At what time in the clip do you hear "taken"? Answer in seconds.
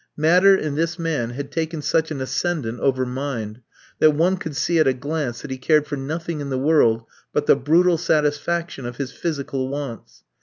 1.51-1.83